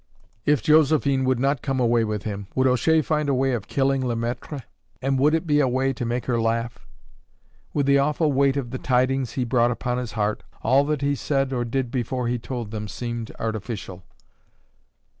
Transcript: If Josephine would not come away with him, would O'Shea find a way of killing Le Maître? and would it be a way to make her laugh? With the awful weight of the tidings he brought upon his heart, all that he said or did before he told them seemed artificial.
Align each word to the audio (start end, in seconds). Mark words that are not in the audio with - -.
If 0.47 0.63
Josephine 0.63 1.25
would 1.25 1.39
not 1.39 1.61
come 1.61 1.79
away 1.79 2.03
with 2.03 2.23
him, 2.23 2.47
would 2.55 2.65
O'Shea 2.65 3.03
find 3.03 3.29
a 3.29 3.35
way 3.35 3.53
of 3.53 3.67
killing 3.67 4.03
Le 4.03 4.15
Maître? 4.15 4.63
and 4.99 5.19
would 5.19 5.35
it 5.35 5.45
be 5.45 5.59
a 5.59 5.67
way 5.67 5.93
to 5.93 6.05
make 6.07 6.25
her 6.25 6.41
laugh? 6.41 6.87
With 7.71 7.85
the 7.85 7.99
awful 7.99 8.31
weight 8.31 8.57
of 8.57 8.71
the 8.71 8.79
tidings 8.79 9.33
he 9.33 9.43
brought 9.43 9.69
upon 9.69 9.99
his 9.99 10.13
heart, 10.13 10.41
all 10.63 10.85
that 10.85 11.03
he 11.03 11.13
said 11.13 11.53
or 11.53 11.63
did 11.63 11.91
before 11.91 12.27
he 12.27 12.39
told 12.39 12.71
them 12.71 12.87
seemed 12.87 13.31
artificial. 13.37 14.01